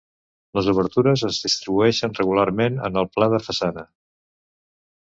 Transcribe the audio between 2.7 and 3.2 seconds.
en el